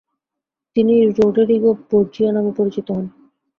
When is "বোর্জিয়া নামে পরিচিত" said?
1.89-2.87